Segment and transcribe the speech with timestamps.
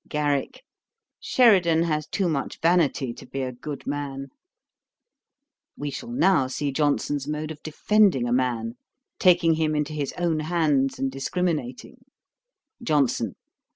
[0.09, 0.63] GARRICK.
[1.19, 4.29] 'Sheridan has too much vanity to be a good man.'
[5.77, 8.77] We shall now see Johnson's mode of defending a man;
[9.19, 12.03] taking him into his own hands, and discriminating.
[12.81, 13.35] JOHNSON.